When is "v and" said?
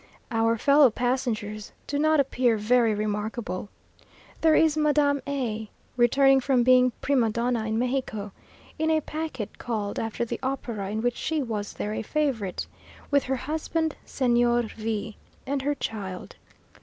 14.71-15.61